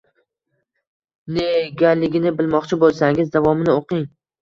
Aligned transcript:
Negaligini 1.35 2.35
bilmoqchi 2.43 2.83
bo‘lsangiz, 2.83 3.33
davomini 3.39 3.81
o‘qing. 3.81 4.15